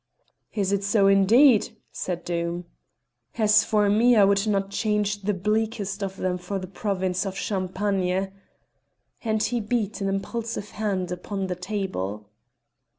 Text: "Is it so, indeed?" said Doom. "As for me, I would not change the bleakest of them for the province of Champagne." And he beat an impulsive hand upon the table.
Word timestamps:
"Is 0.53 0.71
it 0.71 0.83
so, 0.83 1.05
indeed?" 1.05 1.77
said 1.91 2.25
Doom. 2.25 2.65
"As 3.37 3.63
for 3.63 3.87
me, 3.87 4.15
I 4.15 4.23
would 4.23 4.47
not 4.47 4.71
change 4.71 5.21
the 5.21 5.33
bleakest 5.35 6.01
of 6.01 6.17
them 6.17 6.39
for 6.39 6.57
the 6.57 6.65
province 6.65 7.23
of 7.23 7.37
Champagne." 7.37 8.31
And 9.23 9.43
he 9.43 9.59
beat 9.61 10.01
an 10.01 10.09
impulsive 10.09 10.71
hand 10.71 11.11
upon 11.11 11.45
the 11.45 11.55
table. 11.55 12.31